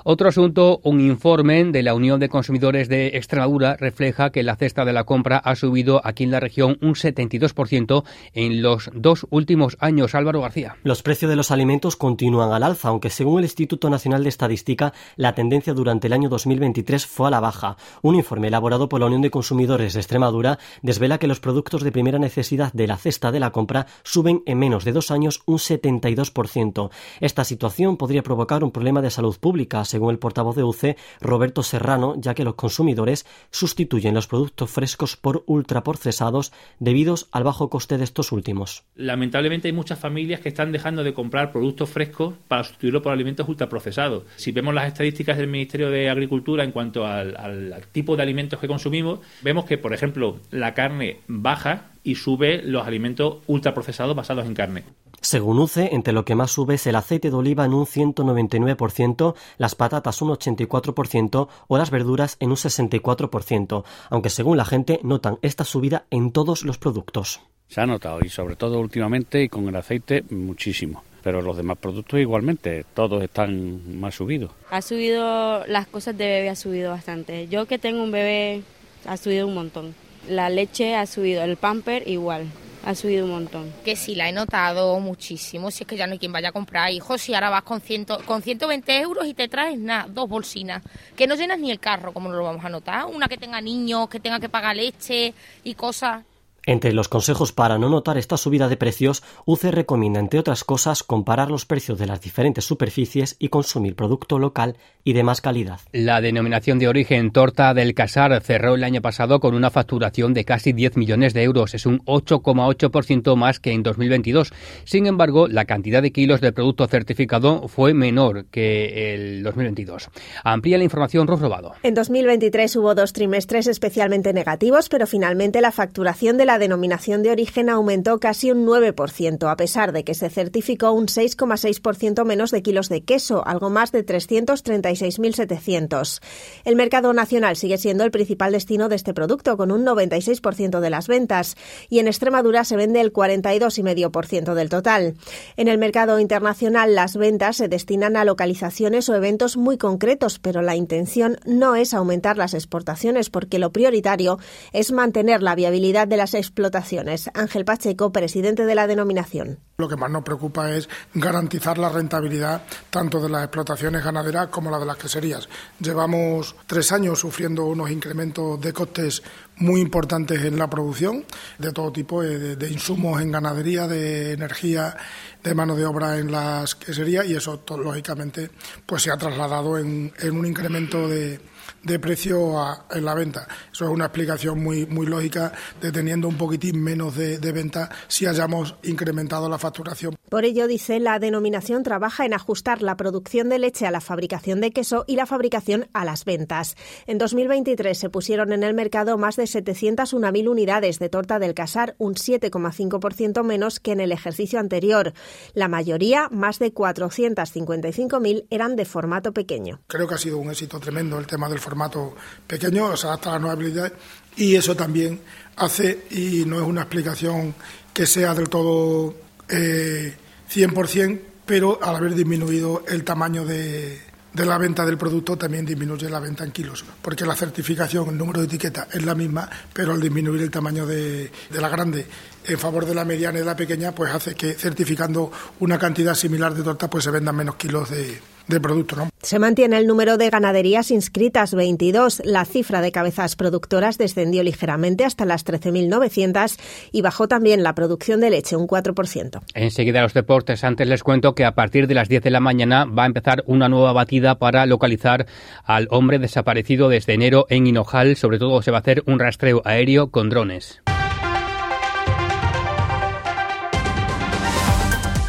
Otro 0.05 0.27
asunto, 0.27 0.81
un 0.83 0.99
informe 0.99 1.63
de 1.63 1.81
la 1.81 1.95
Unión 1.95 2.19
de 2.19 2.27
Consumidores 2.27 2.89
de 2.89 3.15
Extremadura 3.15 3.77
refleja 3.77 4.31
que 4.31 4.43
la 4.43 4.57
cesta 4.57 4.83
de 4.83 4.91
la 4.91 5.05
compra 5.05 5.37
ha 5.37 5.55
subido 5.55 6.01
aquí 6.03 6.25
en 6.25 6.31
la 6.31 6.41
región 6.41 6.77
un 6.81 6.95
72% 6.95 8.03
en 8.33 8.61
los 8.61 8.91
dos 8.93 9.25
últimos 9.29 9.77
años. 9.79 10.13
Álvaro 10.13 10.41
García. 10.41 10.75
Los 10.83 11.03
precios 11.03 11.29
de 11.29 11.37
los 11.37 11.51
alimentos 11.51 11.95
continúan 11.95 12.51
al 12.51 12.63
alza, 12.63 12.89
aunque 12.89 13.09
según 13.09 13.39
el 13.39 13.45
Instituto 13.45 13.89
Nacional 13.89 14.23
de 14.23 14.29
Estadística, 14.29 14.91
la 15.15 15.35
tendencia 15.35 15.73
durante 15.73 16.07
el 16.07 16.13
año 16.13 16.27
2023 16.27 17.05
fue 17.05 17.27
a 17.27 17.31
la 17.31 17.39
baja. 17.39 17.77
Un 18.01 18.15
informe 18.15 18.49
elaborado 18.49 18.89
por 18.89 18.99
la 18.99 19.05
Unión 19.05 19.21
de 19.21 19.31
Consumidores 19.31 19.93
de 19.93 20.01
Extremadura 20.01 20.59
desvela 20.81 21.17
que 21.17 21.27
los 21.27 21.39
productos 21.39 21.81
de 21.81 21.93
primera 21.93 22.19
necesidad 22.19 22.73
de 22.73 22.87
la 22.87 22.97
cesta 22.97 23.31
de 23.31 23.39
la 23.39 23.51
compra 23.51 23.87
suben 24.03 24.43
en 24.45 24.59
menos 24.59 24.83
de 24.83 24.91
dos 24.91 25.11
años 25.11 25.43
un 25.45 25.59
72%. 25.59 26.89
Esta 27.21 27.45
situación 27.45 27.95
podría 27.95 28.21
provocar 28.21 28.65
un 28.65 28.71
problema 28.71 29.01
de 29.01 29.09
salud 29.09 29.37
pública, 29.39 29.85
según 29.93 30.09
el 30.09 30.17
portavoz 30.17 30.55
de 30.55 30.63
UCE, 30.63 30.97
Roberto 31.21 31.61
Serrano, 31.61 32.15
ya 32.17 32.33
que 32.33 32.43
los 32.43 32.55
consumidores 32.55 33.27
sustituyen 33.51 34.15
los 34.15 34.25
productos 34.25 34.71
frescos 34.71 35.15
por 35.15 35.43
ultraprocesados 35.45 36.51
debido 36.79 37.13
al 37.31 37.43
bajo 37.43 37.69
coste 37.69 37.99
de 37.99 38.03
estos 38.03 38.31
últimos. 38.31 38.85
Lamentablemente 38.95 39.67
hay 39.67 39.71
muchas 39.71 39.99
familias 39.99 40.39
que 40.39 40.49
están 40.49 40.71
dejando 40.71 41.03
de 41.03 41.13
comprar 41.13 41.51
productos 41.51 41.91
frescos 41.91 42.33
para 42.47 42.63
sustituirlo 42.63 43.03
por 43.03 43.13
alimentos 43.13 43.47
ultraprocesados. 43.47 44.23
Si 44.35 44.51
vemos 44.51 44.73
las 44.73 44.87
estadísticas 44.87 45.37
del 45.37 45.47
Ministerio 45.47 45.91
de 45.91 46.09
Agricultura 46.09 46.63
en 46.63 46.71
cuanto 46.71 47.05
al, 47.05 47.37
al 47.37 47.85
tipo 47.91 48.15
de 48.15 48.23
alimentos 48.23 48.59
que 48.59 48.67
consumimos, 48.67 49.19
vemos 49.43 49.65
que, 49.65 49.77
por 49.77 49.93
ejemplo, 49.93 50.39
la 50.49 50.73
carne 50.73 51.19
baja 51.27 51.91
y 52.03 52.15
sube 52.15 52.63
los 52.63 52.87
alimentos 52.87 53.43
ultraprocesados 53.45 54.15
basados 54.15 54.47
en 54.47 54.55
carne. 54.55 54.83
Según 55.23 55.57
UCE, 55.57 55.95
entre 55.95 56.11
lo 56.11 56.25
que 56.25 56.35
más 56.35 56.51
sube 56.51 56.75
es 56.75 56.85
el 56.85 56.97
aceite 56.97 57.29
de 57.29 57.35
oliva 57.37 57.63
en 57.63 57.73
un 57.73 57.85
199%, 57.85 59.35
las 59.57 59.73
patatas 59.73 60.21
un 60.21 60.31
84% 60.31 61.47
o 61.65 61.77
las 61.77 61.91
verduras 61.91 62.35
en 62.41 62.49
un 62.49 62.57
64%, 62.57 63.85
aunque 64.09 64.29
según 64.29 64.57
la 64.57 64.65
gente 64.65 64.99
notan 65.01 65.39
esta 65.41 65.63
subida 65.63 66.05
en 66.11 66.33
todos 66.33 66.65
los 66.65 66.77
productos. 66.77 67.39
Se 67.69 67.79
ha 67.79 67.85
notado 67.85 68.19
y 68.21 68.27
sobre 68.27 68.57
todo 68.57 68.81
últimamente 68.81 69.41
y 69.41 69.47
con 69.47 69.69
el 69.69 69.75
aceite 69.77 70.25
muchísimo 70.29 71.03
pero 71.23 71.41
los 71.41 71.55
demás 71.55 71.77
productos 71.77 72.19
igualmente, 72.19 72.83
todos 72.93 73.23
están 73.23 73.97
más 73.97 74.15
subidos. 74.15 74.51
Ha 74.71 74.81
subido, 74.81 75.65
las 75.67 75.87
cosas 75.87 76.17
de 76.17 76.25
bebé 76.25 76.49
ha 76.49 76.55
subido 76.57 76.91
bastante. 76.91 77.47
Yo 77.47 77.65
que 77.65 77.79
tengo 77.79 78.03
un 78.03 78.11
bebé, 78.11 78.63
ha 79.05 79.15
subido 79.15 79.47
un 79.47 79.53
montón. 79.53 79.95
La 80.27 80.49
leche 80.49 80.97
ha 80.97 81.05
subido, 81.05 81.41
el 81.45 81.55
pamper 81.55 82.09
igual 82.09 82.47
ha 82.83 82.95
subido 82.95 83.25
un 83.25 83.31
montón. 83.31 83.73
Que 83.83 83.95
sí, 83.95 84.15
la 84.15 84.29
he 84.29 84.31
notado 84.31 84.99
muchísimo. 84.99 85.71
Si 85.71 85.83
es 85.83 85.87
que 85.87 85.95
ya 85.95 86.05
no 86.05 86.13
hay 86.13 86.19
quien 86.19 86.31
vaya 86.31 86.49
a 86.49 86.51
comprar 86.51 86.91
hijos, 86.91 87.21
si 87.21 87.33
ahora 87.33 87.49
vas 87.49 87.63
con, 87.63 87.81
ciento, 87.81 88.19
con 88.25 88.41
120 88.41 88.99
euros 88.99 89.25
y 89.25 89.33
te 89.33 89.47
traes 89.47 89.77
nada, 89.79 90.07
dos 90.09 90.27
bolsinas, 90.27 90.83
que 91.15 91.27
no 91.27 91.35
llenas 91.35 91.59
ni 91.59 91.71
el 91.71 91.79
carro, 91.79 92.13
como 92.13 92.29
no 92.29 92.35
lo 92.35 92.43
vamos 92.43 92.65
a 92.65 92.69
notar. 92.69 93.05
Una 93.05 93.27
que 93.27 93.37
tenga 93.37 93.61
niños, 93.61 94.09
que 94.09 94.19
tenga 94.19 94.39
que 94.39 94.49
pagar 94.49 94.75
leche 94.75 95.33
y 95.63 95.75
cosas. 95.75 96.23
Entre 96.65 96.93
los 96.93 97.09
consejos 97.09 97.51
para 97.51 97.77
no 97.77 97.89
notar 97.89 98.17
esta 98.17 98.37
subida 98.37 98.69
de 98.69 98.77
precios, 98.77 99.21
UCE 99.45 99.71
recomienda, 99.71 100.21
entre 100.21 100.39
otras 100.39 100.63
cosas, 100.63 101.03
comparar 101.03 101.51
los 101.51 101.65
precios 101.65 101.99
de 101.99 102.05
las 102.05 102.21
diferentes 102.21 102.63
superficies 102.63 103.35
y 103.37 103.49
consumir 103.49 103.95
producto 103.95 104.39
local 104.39 104.77
y 105.03 105.11
de 105.11 105.23
más 105.23 105.41
calidad. 105.41 105.81
La 105.91 106.21
denominación 106.21 106.79
de 106.79 106.87
origen 106.87 107.31
Torta 107.31 107.73
del 107.73 107.93
Casar 107.93 108.41
cerró 108.41 108.75
el 108.75 108.85
año 108.85 109.01
pasado 109.01 109.41
con 109.41 109.55
una 109.55 109.71
facturación 109.71 110.33
de 110.33 110.45
casi 110.45 110.71
10 110.71 110.95
millones 110.95 111.33
de 111.33 111.43
euros. 111.43 111.73
Es 111.73 111.85
un 111.85 111.99
8,8% 112.05 113.35
más 113.35 113.59
que 113.59 113.73
en 113.73 113.83
2022. 113.83 114.53
Sin 114.85 115.05
embargo, 115.05 115.49
la 115.49 115.65
cantidad 115.65 116.01
de 116.01 116.13
kilos 116.13 116.39
de 116.39 116.53
producto 116.53 116.87
certificado 116.87 117.67
fue 117.67 117.93
menor 117.93 118.45
que 118.45 119.13
el 119.13 119.43
2022. 119.43 120.09
Amplía 120.45 120.77
la 120.77 120.85
información 120.85 121.27
Ros 121.27 121.41
Robado. 121.41 121.73
En 121.83 121.93
2023 121.93 122.73
hubo 122.77 122.95
dos 122.95 123.11
trimestres 123.11 123.67
especialmente 123.67 124.31
negativos, 124.31 124.87
pero 124.87 125.07
finalmente 125.07 125.59
la 125.59 125.73
facturación 125.73 126.37
de 126.37 126.45
la 126.45 126.52
denominación 126.59 127.23
de 127.23 127.31
origen 127.31 127.69
aumentó 127.69 128.19
casi 128.19 128.51
un 128.51 128.65
9%, 128.65 129.51
a 129.51 129.55
pesar 129.55 129.91
de 129.91 130.03
que 130.03 130.13
se 130.13 130.29
certificó 130.29 130.91
un 130.91 131.07
6,6% 131.07 132.25
menos 132.25 132.51
de 132.51 132.61
kilos 132.61 132.89
de 132.89 133.03
queso, 133.03 133.45
algo 133.47 133.69
más 133.69 133.91
de 133.91 134.05
336.700. 134.05 136.21
El 136.65 136.75
mercado 136.75 137.13
nacional 137.13 137.55
sigue 137.55 137.77
siendo 137.77 138.03
el 138.03 138.11
principal 138.11 138.51
destino 138.51 138.89
de 138.89 138.95
este 138.95 139.13
producto, 139.13 139.57
con 139.57 139.71
un 139.71 139.85
96% 139.85 140.79
de 140.79 140.89
las 140.89 141.07
ventas, 141.07 141.55
y 141.89 141.99
en 141.99 142.07
Extremadura 142.07 142.63
se 142.63 142.75
vende 142.75 143.01
el 143.01 143.13
42,5% 143.13 144.53
del 144.53 144.69
total. 144.69 145.15
En 145.57 145.67
el 145.67 145.77
mercado 145.77 146.19
internacional, 146.19 146.95
las 146.95 147.17
ventas 147.17 147.57
se 147.57 147.67
destinan 147.67 148.17
a 148.17 148.25
localizaciones 148.25 149.09
o 149.09 149.15
eventos 149.15 149.57
muy 149.57 149.77
concretos, 149.77 150.39
pero 150.39 150.61
la 150.61 150.75
intención 150.75 151.37
no 151.45 151.75
es 151.75 151.93
aumentar 151.93 152.37
las 152.37 152.53
exportaciones, 152.53 153.29
porque 153.29 153.59
lo 153.59 153.71
prioritario 153.71 154.39
es 154.71 154.91
mantener 154.91 155.43
la 155.43 155.55
viabilidad 155.55 156.07
de 156.07 156.17
las 156.17 156.33
explotaciones. 156.47 157.29
Ángel 157.33 157.65
Pacheco, 157.65 158.11
presidente 158.11 158.65
de 158.65 158.75
la 158.75 158.87
denominación. 158.87 159.59
Lo 159.77 159.89
que 159.89 159.95
más 159.95 160.11
nos 160.11 160.23
preocupa 160.23 160.71
es 160.71 160.87
garantizar 161.13 161.77
la 161.77 161.89
rentabilidad 161.89 162.63
tanto 162.89 163.19
de 163.19 163.29
las 163.29 163.43
explotaciones 163.43 164.03
ganaderas 164.03 164.47
como 164.47 164.69
la 164.69 164.79
de 164.79 164.85
las 164.85 164.97
queserías. 164.97 165.49
Llevamos 165.79 166.55
tres 166.67 166.91
años 166.91 167.19
sufriendo 167.19 167.65
unos 167.65 167.89
incrementos 167.89 168.61
de 168.61 168.71
costes 168.71 169.23
muy 169.57 169.81
importantes 169.81 170.43
en 170.43 170.57
la 170.57 170.69
producción 170.69 171.25
de 171.57 171.71
todo 171.71 171.91
tipo 171.91 172.21
de, 172.21 172.69
insumos 172.69 173.21
en 173.21 173.31
ganadería, 173.31 173.87
de 173.87 174.33
energía, 174.33 174.95
de 175.43 175.55
mano 175.55 175.75
de 175.75 175.85
obra 175.85 176.17
en 176.17 176.31
las 176.31 176.75
queserías 176.75 177.25
y 177.25 177.35
eso 177.35 177.63
lógicamente 177.77 178.49
pues 178.85 179.03
se 179.03 179.11
ha 179.11 179.17
trasladado 179.17 179.77
en 179.77 180.11
un 180.21 180.45
incremento 180.45 181.07
de 181.07 181.52
de 181.83 181.99
precio 181.99 182.55
en 182.91 183.05
la 183.05 183.13
venta. 183.13 183.47
Eso 183.71 183.85
es 183.85 183.91
una 183.91 184.05
explicación 184.05 184.63
muy, 184.63 184.85
muy 184.85 185.05
lógica 185.05 185.51
de 185.81 185.91
teniendo 185.91 186.27
un 186.27 186.37
poquitín 186.37 186.81
menos 186.81 187.15
de, 187.15 187.37
de 187.37 187.51
venta 187.51 187.89
si 188.07 188.25
hayamos 188.25 188.75
incrementado 188.83 189.49
la 189.49 189.57
facturación. 189.57 190.15
Por 190.29 190.45
ello, 190.45 190.67
dice, 190.67 190.99
la 190.99 191.19
denominación 191.19 191.83
trabaja 191.83 192.25
en 192.25 192.33
ajustar 192.33 192.81
la 192.81 192.97
producción 192.97 193.49
de 193.49 193.59
leche 193.59 193.85
a 193.85 193.91
la 193.91 194.01
fabricación 194.01 194.61
de 194.61 194.71
queso 194.71 195.05
y 195.07 195.15
la 195.15 195.25
fabricación 195.25 195.87
a 195.93 196.05
las 196.05 196.25
ventas. 196.25 196.75
En 197.05 197.17
2023 197.17 197.97
se 197.97 198.09
pusieron 198.09 198.51
en 198.51 198.63
el 198.63 198.73
mercado 198.73 199.17
más 199.17 199.35
de 199.35 199.43
701.000 199.43 200.49
unidades 200.49 200.99
de 200.99 201.09
torta 201.09 201.39
del 201.39 201.53
casar, 201.53 201.95
un 201.97 202.15
7,5% 202.15 203.43
menos 203.43 203.79
que 203.79 203.91
en 203.91 203.99
el 203.99 204.11
ejercicio 204.11 204.59
anterior. 204.59 205.13
La 205.53 205.67
mayoría, 205.67 206.29
más 206.31 206.59
de 206.59 206.73
455.000, 206.73 208.47
eran 208.49 208.75
de 208.75 208.85
formato 208.85 209.33
pequeño. 209.33 209.81
Creo 209.87 210.07
que 210.07 210.15
ha 210.15 210.17
sido 210.17 210.37
un 210.37 210.49
éxito 210.49 210.79
tremendo 210.79 211.19
el 211.19 211.27
tema 211.27 211.49
del 211.53 211.61
formato 211.61 212.15
pequeño, 212.45 212.97
se 212.97 213.07
adapta 213.07 213.29
a 213.29 213.33
la 213.33 213.39
nueva 213.39 213.53
habilidad 213.53 213.93
y 214.35 214.55
eso 214.55 214.75
también 214.75 215.21
hace, 215.55 216.07
y 216.11 216.43
no 216.45 216.57
es 216.57 216.63
una 216.63 216.81
explicación 216.81 217.55
que 217.93 218.05
sea 218.05 218.33
del 218.33 218.49
todo 218.49 219.15
eh, 219.49 220.15
100%, 220.51 221.21
pero 221.45 221.79
al 221.81 221.95
haber 221.95 222.15
disminuido 222.15 222.83
el 222.87 223.03
tamaño 223.03 223.45
de, 223.45 224.01
de 224.33 224.45
la 224.45 224.57
venta 224.57 224.85
del 224.85 224.97
producto 224.97 225.37
también 225.37 225.65
disminuye 225.65 226.09
la 226.09 226.19
venta 226.19 226.43
en 226.43 226.51
kilos, 226.51 226.83
porque 227.01 227.25
la 227.25 227.35
certificación, 227.35 228.09
el 228.09 228.17
número 228.17 228.39
de 228.39 228.47
etiqueta 228.47 228.87
es 228.91 229.03
la 229.03 229.13
misma, 229.13 229.49
pero 229.73 229.93
al 229.93 230.01
disminuir 230.01 230.41
el 230.41 230.49
tamaño 230.51 230.87
de, 230.87 231.31
de, 231.49 231.61
la 231.61 231.69
grande 231.69 232.07
en 232.45 232.57
favor 232.57 232.85
de 232.85 232.95
la 232.95 233.05
mediana 233.05 233.39
y 233.39 233.43
la 233.43 233.55
pequeña, 233.55 233.93
pues 233.93 234.11
hace 234.11 234.33
que 234.35 234.53
certificando 234.53 235.31
una 235.59 235.77
cantidad 235.77 236.15
similar 236.15 236.53
de 236.55 236.63
torta, 236.63 236.89
pues 236.89 237.03
se 237.03 237.11
vendan 237.11 237.35
menos 237.35 237.55
kilos 237.55 237.91
de, 237.91 238.19
de 238.47 238.59
producto. 238.59 238.95
¿no? 238.95 239.09
Se 239.21 239.39
mantiene 239.39 239.77
el 239.77 239.87
número 239.87 240.17
de 240.17 240.29
ganaderías 240.29 240.91
inscritas 240.91 241.53
22. 241.53 242.21
La 242.25 242.45
cifra 242.45 242.81
de 242.81 242.91
cabezas 242.91 243.35
productoras 243.35 243.97
descendió 243.97 244.43
ligeramente 244.43 245.05
hasta 245.05 245.25
las 245.25 245.45
13.900 245.45 246.59
y 246.91 247.01
bajó 247.01 247.27
también 247.27 247.63
la 247.63 247.73
producción 247.73 248.19
de 248.19 248.29
leche 248.29 248.55
un 248.55 248.67
4%. 248.67 249.41
Enseguida 249.53 250.01
los 250.01 250.13
deportes. 250.13 250.63
Antes 250.63 250.87
les 250.87 251.03
cuento 251.03 251.35
que 251.35 251.45
a 251.45 251.55
partir 251.55 251.87
de 251.87 251.95
las 251.95 252.09
10 252.09 252.23
de 252.23 252.31
la 252.31 252.39
mañana 252.39 252.85
va 252.85 253.03
a 253.03 253.07
empezar 253.07 253.43
una 253.47 253.69
nueva 253.69 253.93
batida 253.93 254.35
para 254.35 254.65
localizar 254.65 255.25
al 255.63 255.87
hombre 255.89 256.19
desaparecido 256.19 256.89
desde 256.89 257.13
enero 257.13 257.45
en 257.49 257.67
Hinojal. 257.67 258.15
Sobre 258.15 258.39
todo 258.39 258.61
se 258.61 258.71
va 258.71 258.77
a 258.77 258.81
hacer 258.81 259.03
un 259.05 259.19
rastreo 259.19 259.61
aéreo 259.65 260.11
con 260.11 260.29
drones. 260.29 260.82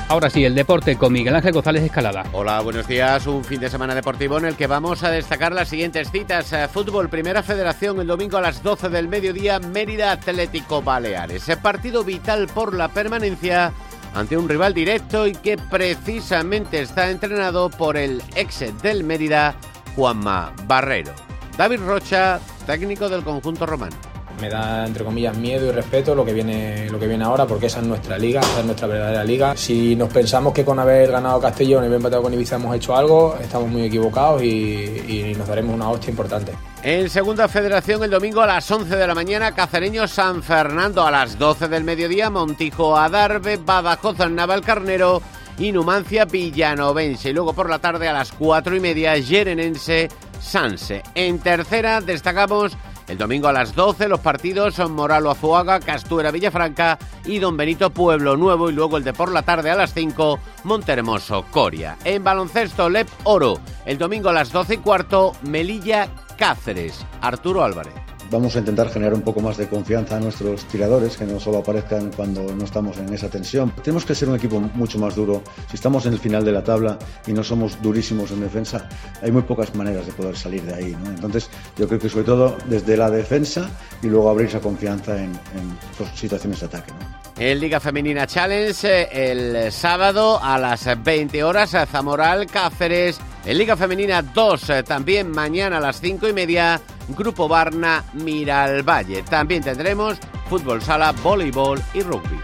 Ahora 0.06 0.28
sí, 0.28 0.44
el 0.44 0.54
deporte 0.54 0.96
con 0.96 1.12
Miguel 1.14 1.34
Ángel 1.34 1.54
González 1.54 1.82
Escalada. 1.82 2.26
Hola, 2.32 2.60
buenos 2.60 2.86
días. 2.86 3.26
Un 3.26 3.42
fin 3.42 3.58
de 3.58 3.70
semana 3.70 3.94
deportivo 3.94 4.36
en 4.36 4.44
el 4.44 4.54
que 4.54 4.66
vamos 4.66 5.02
a 5.02 5.10
destacar 5.10 5.52
las 5.52 5.68
siguientes 5.68 6.10
citas. 6.10 6.52
Eh, 6.52 6.68
fútbol, 6.68 7.08
Primera 7.08 7.42
Federación, 7.42 7.98
el 8.00 8.06
domingo 8.06 8.36
a 8.36 8.42
las 8.42 8.62
12 8.62 8.90
del 8.90 9.08
mediodía, 9.08 9.58
Mérida 9.60 10.12
Atlético 10.12 10.82
Baleares. 10.82 11.50
Partido 11.62 12.04
vital 12.04 12.48
por 12.48 12.74
la 12.74 12.88
permanencia 12.88 13.72
ante 14.14 14.36
un 14.36 14.46
rival 14.46 14.74
directo 14.74 15.26
y 15.26 15.32
que 15.32 15.56
precisamente 15.56 16.82
está 16.82 17.10
entrenado 17.10 17.70
por 17.70 17.96
el 17.96 18.22
ex 18.36 18.82
del 18.82 19.04
Mérida, 19.04 19.54
Juanma 19.96 20.52
Barrero. 20.66 21.14
David 21.56 21.80
Rocha, 21.80 22.40
técnico 22.66 23.08
del 23.08 23.24
conjunto 23.24 23.64
romano 23.64 24.13
me 24.44 24.50
da 24.50 24.86
entre 24.86 25.04
comillas 25.04 25.36
miedo 25.38 25.68
y 25.68 25.70
respeto 25.70 26.14
lo 26.14 26.22
que 26.22 26.34
viene 26.34 26.86
lo 26.90 26.98
que 26.98 27.06
viene 27.06 27.24
ahora 27.24 27.46
porque 27.46 27.66
esa 27.66 27.80
es 27.80 27.86
nuestra 27.86 28.18
liga, 28.18 28.40
esa 28.40 28.60
es 28.60 28.66
nuestra 28.66 28.86
verdadera 28.86 29.24
liga. 29.24 29.56
Si 29.56 29.96
nos 29.96 30.12
pensamos 30.12 30.52
que 30.52 30.64
con 30.64 30.78
haber 30.78 31.10
ganado 31.10 31.40
Castellón 31.40 31.84
y 31.84 31.86
haber 31.86 31.96
empatado 31.96 32.22
con 32.22 32.34
Ibiza 32.34 32.56
hemos 32.56 32.76
hecho 32.76 32.94
algo, 32.94 33.36
estamos 33.40 33.70
muy 33.70 33.84
equivocados 33.84 34.42
y, 34.42 35.32
nos 35.38 35.48
daremos 35.48 35.74
una 35.74 35.88
hostia 35.88 36.10
importante. 36.10 36.52
En 36.82 37.08
segunda 37.08 37.48
federación 37.48 38.04
el 38.04 38.10
domingo 38.10 38.42
a 38.42 38.46
las 38.46 38.70
11 38.70 38.94
de 38.94 39.06
la 39.06 39.14
mañana, 39.14 39.52
Cacereño 39.52 40.06
San 40.06 40.42
Fernando 40.42 41.06
a 41.06 41.10
las 41.10 41.38
12 41.38 41.68
del 41.68 41.82
mediodía, 41.82 42.28
Montijo 42.28 42.96
Adarve, 42.96 43.56
Badajoz 43.56 44.18
Navalcarnero 44.30 45.22
y 45.58 45.72
Numancia 45.72 46.26
Villanovense. 46.26 47.30
Y 47.30 47.32
luego 47.32 47.54
por 47.54 47.70
la 47.70 47.78
tarde 47.78 48.08
a 48.08 48.12
las 48.12 48.32
4 48.32 48.76
y 48.76 48.80
media, 48.80 49.16
Yerenense 49.16 50.08
Sanse. 50.40 51.02
En 51.14 51.38
tercera 51.38 52.00
destacamos 52.02 52.76
el 53.08 53.18
domingo 53.18 53.48
a 53.48 53.52
las 53.52 53.74
12 53.74 54.08
los 54.08 54.20
partidos 54.20 54.74
son 54.74 54.92
Moralo 54.92 55.30
Azuaga, 55.30 55.80
Castuera 55.80 56.30
Villafranca 56.30 56.98
y 57.24 57.38
Don 57.38 57.56
Benito 57.56 57.90
Pueblo 57.90 58.36
Nuevo 58.36 58.70
y 58.70 58.72
luego 58.72 58.96
el 58.96 59.04
de 59.04 59.12
por 59.12 59.32
la 59.32 59.42
tarde 59.42 59.70
a 59.70 59.76
las 59.76 59.92
5 59.94 60.38
Montermoso 60.64 61.44
Coria. 61.50 61.96
En 62.04 62.24
baloncesto 62.24 62.88
Lep 62.88 63.08
Oro, 63.24 63.60
el 63.84 63.98
domingo 63.98 64.28
a 64.30 64.32
las 64.32 64.52
12 64.52 64.74
y 64.74 64.78
cuarto 64.78 65.32
Melilla 65.42 66.08
Cáceres, 66.36 67.04
Arturo 67.20 67.62
Álvarez 67.62 68.03
vamos 68.34 68.56
a 68.56 68.58
intentar 68.58 68.90
generar 68.90 69.14
un 69.14 69.22
poco 69.22 69.40
más 69.40 69.56
de 69.56 69.68
confianza 69.68 70.16
a 70.16 70.20
nuestros 70.20 70.64
tiradores, 70.66 71.16
que 71.16 71.24
no 71.24 71.38
solo 71.38 71.58
aparezcan 71.58 72.10
cuando 72.12 72.42
no 72.54 72.64
estamos 72.64 72.98
en 72.98 73.12
esa 73.14 73.28
tensión. 73.28 73.72
Tenemos 73.82 74.04
que 74.04 74.14
ser 74.14 74.28
un 74.28 74.36
equipo 74.36 74.60
mucho 74.60 74.98
más 74.98 75.14
duro. 75.14 75.42
Si 75.68 75.76
estamos 75.76 76.04
en 76.06 76.14
el 76.14 76.18
final 76.18 76.44
de 76.44 76.52
la 76.52 76.64
tabla 76.64 76.98
y 77.26 77.32
no 77.32 77.44
somos 77.44 77.80
durísimos 77.80 78.32
en 78.32 78.40
defensa, 78.40 78.88
hay 79.22 79.30
muy 79.30 79.42
pocas 79.42 79.74
maneras 79.74 80.06
de 80.06 80.12
poder 80.12 80.36
salir 80.36 80.62
de 80.62 80.74
ahí. 80.74 80.96
Entonces, 81.06 81.48
yo 81.76 81.86
creo 81.86 82.00
que 82.00 82.08
sobre 82.08 82.24
todo 82.24 82.56
desde 82.66 82.96
la 82.96 83.10
defensa 83.10 83.70
y 84.02 84.08
luego 84.08 84.28
abrir 84.28 84.48
esa 84.48 84.60
confianza 84.60 85.16
en, 85.16 85.30
en 85.30 86.16
situaciones 86.16 86.60
de 86.60 86.66
ataque. 86.66 86.92
¿no? 86.92 87.24
En 87.36 87.58
Liga 87.58 87.80
Femenina 87.80 88.28
Challenge, 88.28 88.88
eh, 88.88 89.08
el 89.12 89.72
sábado 89.72 90.40
a 90.40 90.56
las 90.56 90.88
20 91.02 91.42
horas, 91.42 91.74
Zamoral 91.90 92.46
Cáceres. 92.46 93.20
En 93.44 93.58
Liga 93.58 93.76
Femenina 93.76 94.22
2, 94.22 94.70
eh, 94.70 94.82
también 94.84 95.30
mañana 95.30 95.78
a 95.78 95.80
las 95.80 96.00
5 96.00 96.28
y 96.28 96.32
media, 96.32 96.80
Grupo 97.08 97.48
Barna 97.48 98.04
Miralvalle. 98.14 99.22
También 99.22 99.62
tendremos 99.62 100.18
fútbol 100.48 100.82
sala, 100.82 101.12
voleibol 101.22 101.80
y 101.94 102.02
rugby. 102.02 102.38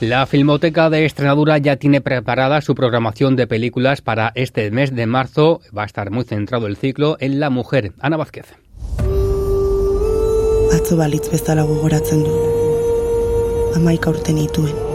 La 0.00 0.26
Filmoteca 0.26 0.90
de 0.90 1.06
Estrenadura 1.06 1.56
ya 1.56 1.76
tiene 1.76 2.02
preparada 2.02 2.60
su 2.60 2.74
programación 2.74 3.34
de 3.34 3.46
películas 3.46 4.02
para 4.02 4.30
este 4.34 4.70
mes 4.70 4.94
de 4.94 5.06
marzo. 5.06 5.62
Va 5.76 5.84
a 5.84 5.86
estar 5.86 6.10
muy 6.10 6.24
centrado 6.24 6.66
el 6.66 6.76
ciclo 6.76 7.16
en 7.18 7.40
la 7.40 7.48
mujer. 7.48 7.92
Ana 7.98 8.18
Vázquez. 8.18 8.44
Atzo 10.74 10.96
balitz 10.98 11.30
bezala 11.30 11.62
gogoratzen 11.62 12.24
du. 12.24 12.34
Amaika 13.76 14.10
urten 14.10 14.36
ituen. 14.36 14.85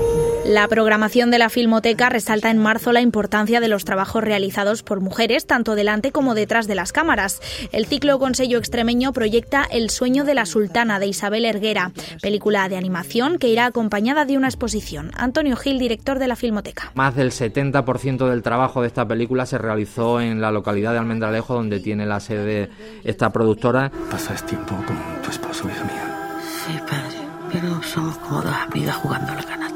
La 0.46 0.68
programación 0.68 1.30
de 1.30 1.38
la 1.38 1.50
Filmoteca 1.50 2.10
resalta 2.10 2.50
en 2.50 2.58
marzo 2.58 2.92
la 2.92 3.02
importancia 3.02 3.60
de 3.60 3.68
los 3.68 3.86
trabajos 3.86 4.24
realizados 4.24 4.82
por 4.82 5.00
mujeres, 5.00 5.46
tanto 5.46 5.76
delante 5.76 6.12
como 6.12 6.34
detrás 6.34 6.68
de 6.68 6.74
las 6.74 6.92
cámaras. 6.92 7.40
El 7.72 7.86
ciclo 7.86 8.18
con 8.18 8.34
sello 8.34 8.58
extremeño 8.58 9.14
proyecta 9.14 9.68
El 9.72 9.92
sueño 9.92 10.24
de 10.24 10.34
la 10.34 10.48
sultana 10.48 11.00
de 11.00 11.06
Isabel 11.06 11.46
Erguera, 11.46 11.92
película 12.24 12.68
de 12.70 12.76
animación 12.76 13.38
que 13.38 13.50
irá 13.50 13.68
acompañada 13.68 14.26
de 14.26 14.36
una 14.36 14.48
exposición. 14.48 15.12
Antonio 15.16 15.56
Gil, 15.56 15.78
director 15.78 16.18
de 16.18 16.28
la 16.28 16.36
Filmoteca. 16.36 16.92
Más 16.96 17.16
del 17.16 17.32
70% 17.32 18.28
del 18.28 18.42
trabajo 18.42 18.82
de 18.82 18.88
esta 18.88 19.08
película 19.08 19.46
se 19.46 19.60
realizó 19.60 20.20
en 20.20 20.42
la 20.42 20.52
localidad 20.52 20.94
de 20.94 21.00
Almendralejo, 21.00 21.54
donde 21.54 21.80
tiene 21.80 22.08
la 22.08 22.20
sede 22.20 22.72
esta 23.04 23.30
productora. 23.30 23.92
¿Pasas 24.10 24.44
tiempo 24.46 24.76
con 24.88 24.98
tu 25.22 25.30
esposo, 25.30 25.70
hija 25.70 25.84
mía? 25.84 26.40
Sí, 26.66 26.74
padre, 26.80 27.18
pero 27.54 27.82
somos 27.84 28.18
como 28.18 28.42
dos 28.42 28.56
amigas 28.56 28.96
jugando 28.96 29.32
a 29.34 29.36
la 29.36 29.44
canasta. 29.44 29.71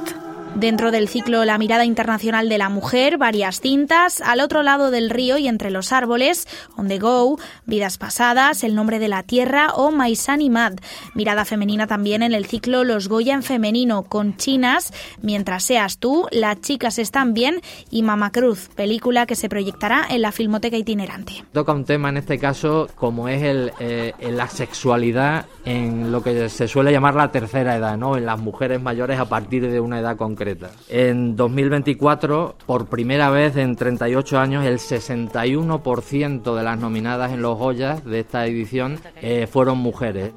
Dentro 0.55 0.91
del 0.91 1.09
ciclo 1.09 1.43
La 1.43 1.57
mirada 1.57 1.83
internacional 1.83 2.47
de 2.47 2.57
la 2.57 2.69
mujer, 2.69 3.17
varias 3.17 3.59
cintas, 3.59 4.21
Al 4.21 4.39
otro 4.39 4.63
lado 4.63 4.89
del 4.89 5.09
río 5.09 5.37
y 5.37 5.49
entre 5.49 5.69
los 5.69 5.91
árboles, 5.91 6.47
On 6.77 6.87
the 6.87 6.97
Go, 6.97 7.37
Vidas 7.65 7.97
pasadas, 7.97 8.63
El 8.63 8.73
nombre 8.73 8.97
de 8.99 9.09
la 9.09 9.23
tierra 9.23 9.73
o 9.75 9.91
My 9.91 10.15
Sunny 10.15 10.49
Mad. 10.49 10.75
Mirada 11.13 11.43
femenina 11.43 11.87
también 11.87 12.23
en 12.23 12.33
el 12.33 12.45
ciclo 12.45 12.85
Los 12.85 13.09
Goya 13.09 13.33
en 13.33 13.43
femenino, 13.43 14.03
con 14.03 14.37
chinas, 14.37 14.93
Mientras 15.21 15.65
seas 15.65 15.97
tú, 15.97 16.25
Las 16.31 16.61
chicas 16.61 16.99
están 16.99 17.33
bien 17.33 17.59
y 17.91 18.03
Mama 18.03 18.31
Cruz, 18.31 18.69
película 18.75 19.25
que 19.25 19.35
se 19.35 19.49
proyectará 19.49 20.05
en 20.09 20.21
la 20.21 20.31
Filmoteca 20.31 20.77
Itinerante. 20.77 21.43
Toca 21.51 21.73
un 21.73 21.83
tema 21.83 22.07
en 22.07 22.15
este 22.15 22.39
caso 22.39 22.87
como 22.95 23.27
es 23.27 23.43
el, 23.43 23.73
eh, 23.81 24.13
la 24.21 24.47
sexualidad 24.47 25.47
en 25.65 26.13
lo 26.13 26.23
que 26.23 26.47
se 26.47 26.69
suele 26.69 26.93
llamar 26.93 27.15
la 27.15 27.29
tercera 27.29 27.75
edad, 27.75 27.97
¿no? 27.97 28.15
En 28.15 28.25
las 28.25 28.39
mujeres 28.39 28.81
mayores 28.81 29.19
a 29.19 29.25
partir 29.25 29.69
de 29.69 29.81
una 29.81 29.99
edad 29.99 30.15
concreta. 30.15 30.44
En 30.89 31.35
2024, 31.35 32.55
por 32.65 32.87
primera 32.87 33.29
vez 33.29 33.57
en 33.57 33.75
38 33.75 34.39
años, 34.39 34.65
el 34.65 34.77
61% 34.77 36.55
de 36.55 36.63
las 36.63 36.79
nominadas 36.79 37.31
en 37.31 37.41
los 37.41 37.57
Goyas 37.57 38.05
de 38.05 38.19
esta 38.19 38.45
edición 38.45 38.99
eh, 39.21 39.47
fueron 39.47 39.79
mujeres. 39.79 40.31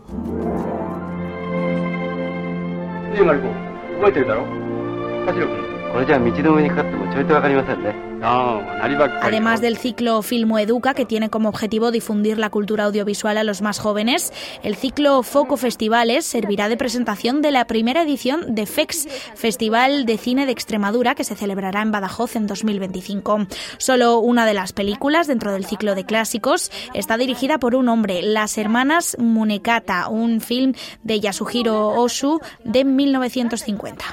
Además 9.23 9.61
del 9.61 9.77
ciclo 9.77 10.23
Filmo 10.23 10.59
Educa, 10.59 10.95
que 10.95 11.05
tiene 11.05 11.31
como 11.31 11.49
objetivo 11.49 11.91
difundir 11.91 12.39
la 12.39 12.51
cultura 12.51 12.85
audiovisual 12.85 13.39
a 13.39 13.45
los 13.45 13.63
más 13.63 13.79
jóvenes, 13.79 14.33
el 14.63 14.77
ciclo 14.77 15.23
Foco 15.23 15.57
Festivales 15.57 16.27
servirá 16.27 16.69
de 16.69 16.77
presentación 16.77 17.43
de 17.43 17.53
la 17.53 17.67
primera 17.67 18.03
edición 18.03 18.55
de 18.55 18.67
FEX, 18.67 19.09
Festival 19.35 20.05
de 20.05 20.19
Cine 20.19 20.47
de 20.47 20.53
Extremadura, 20.53 21.15
que 21.15 21.25
se 21.25 21.37
celebrará 21.37 21.83
en 21.83 21.93
Badajoz 21.93 22.37
en 22.37 22.47
2025. 22.47 23.47
Solo 23.79 24.19
una 24.19 24.47
de 24.47 24.55
las 24.55 24.73
películas 24.73 25.27
dentro 25.27 25.53
del 25.53 25.65
ciclo 25.65 25.95
de 25.95 26.05
clásicos 26.05 26.71
está 26.95 27.17
dirigida 27.17 27.59
por 27.59 27.75
un 27.75 27.89
hombre, 27.89 28.23
Las 28.23 28.59
Hermanas 28.59 29.17
Munekata, 29.19 30.09
un 30.09 30.41
film 30.41 30.75
de 31.03 31.21
Yasuhiro 31.21 31.89
Osu 31.91 32.41
de 32.65 32.85
1950. 32.85 34.05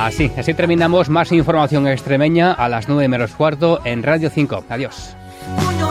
Así, 0.00 0.32
así 0.38 0.54
terminamos. 0.54 1.10
Más 1.10 1.30
información 1.30 1.86
extremeña 1.86 2.52
a 2.52 2.70
las 2.70 2.88
9 2.88 3.06
menos 3.08 3.32
cuarto 3.32 3.80
en 3.84 4.02
Radio 4.02 4.30
5. 4.30 4.64
Adiós. 4.70 5.14
Puño 5.56 5.90